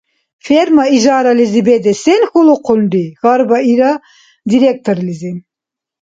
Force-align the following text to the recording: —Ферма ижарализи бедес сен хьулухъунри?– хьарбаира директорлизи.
—Ферма 0.45 0.85
ижарализи 0.97 1.61
бедес 1.67 1.97
сен 2.03 2.21
хьулухъунри?– 2.29 3.05
хьарбаира 3.19 3.91
директорлизи. 4.51 5.31